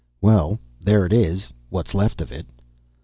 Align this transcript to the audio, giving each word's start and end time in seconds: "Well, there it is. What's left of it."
"Well, 0.19 0.57
there 0.83 1.05
it 1.05 1.13
is. 1.13 1.53
What's 1.69 1.93
left 1.93 2.21
of 2.21 2.31
it." 2.31 2.47